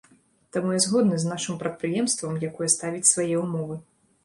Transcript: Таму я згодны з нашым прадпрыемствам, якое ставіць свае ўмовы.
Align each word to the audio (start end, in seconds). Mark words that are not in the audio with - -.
Таму 0.55 0.71
я 0.75 0.79
згодны 0.85 1.19
з 1.23 1.29
нашым 1.33 1.59
прадпрыемствам, 1.61 2.41
якое 2.49 2.73
ставіць 2.79 3.05
свае 3.13 3.31
ўмовы. 3.45 3.81